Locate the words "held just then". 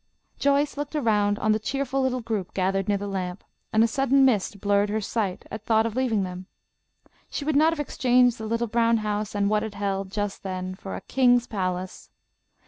9.75-10.73